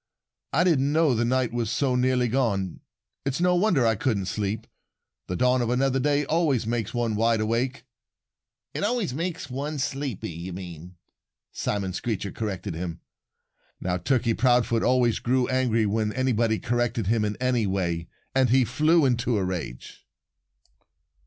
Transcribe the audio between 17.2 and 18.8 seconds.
in any way. And he